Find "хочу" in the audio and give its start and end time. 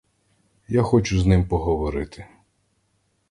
0.83-1.19